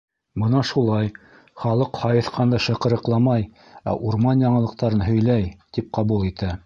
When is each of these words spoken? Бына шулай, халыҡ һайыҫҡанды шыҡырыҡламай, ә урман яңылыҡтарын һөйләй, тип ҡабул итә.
Бына 0.43 0.61
шулай, 0.69 1.09
халыҡ 1.65 1.99
һайыҫҡанды 2.05 2.61
шыҡырыҡламай, 2.69 3.45
ә 3.93 3.93
урман 4.09 4.43
яңылыҡтарын 4.47 5.05
һөйләй, 5.11 5.47
тип 5.79 5.97
ҡабул 6.01 6.27
итә. 6.33 6.55